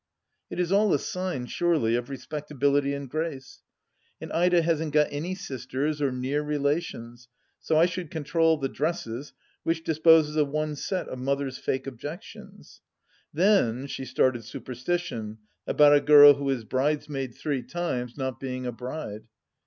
[0.49, 3.61] It is all a sign, surely, of respect ability and grace.
[4.19, 7.27] And Ida hasn't got any sisters or near relations,
[7.59, 12.81] so I should control the dresses, which disposes of one set of Mother's fake objections.
[13.31, 15.37] Then she started superstition,
[15.67, 19.25] about a girl who is bridesmaid three times not being a bride.